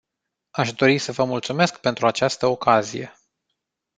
Aș 0.49 0.73
dori 0.73 0.97
să 0.97 1.11
vă 1.11 1.23
mulțumesc 1.23 1.79
pentru 1.81 2.05
această 2.07 2.45
ocazie. 2.47 3.13